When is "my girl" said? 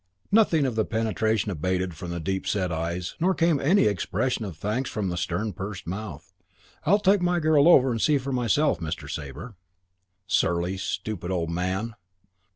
7.21-7.67